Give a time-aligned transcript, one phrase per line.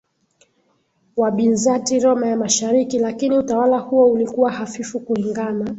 [1.17, 5.69] wa Bizanti Roma ya mashariki Lakini utawala huo ulikuwa hafifu kulingana